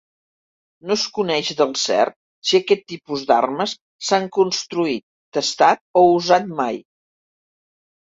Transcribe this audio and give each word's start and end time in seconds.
No 0.91 0.93
es 0.99 1.01
coneix 1.17 1.49
del 1.57 1.73
cert 1.81 2.15
si 2.51 2.55
aquest 2.59 2.81
tipus 2.91 3.25
d'armes 3.31 3.75
s'han 4.07 4.25
construït, 4.39 5.05
testat 5.39 5.83
o 6.03 6.03
usat 6.15 6.49
mai. 6.63 6.81